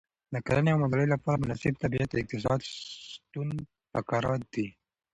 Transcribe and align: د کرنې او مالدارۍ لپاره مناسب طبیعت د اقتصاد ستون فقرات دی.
د 0.33 0.35
کرنې 0.47 0.71
او 0.73 0.79
مالدارۍ 0.81 1.07
لپاره 1.11 1.41
مناسب 1.43 1.73
طبیعت 1.83 2.09
د 2.11 2.15
اقتصاد 2.21 2.59
ستون 2.71 3.49
فقرات 3.91 4.41
دی. 4.53 4.67